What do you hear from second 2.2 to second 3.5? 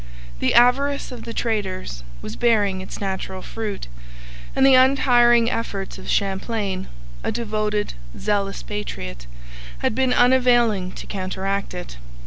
was bearing its natural